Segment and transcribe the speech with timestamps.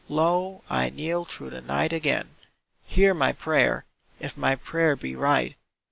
[0.09, 2.31] Low I kneel through the night again,
[2.85, 3.85] Hear my prayer,
[4.19, 5.53] if my prayer be right!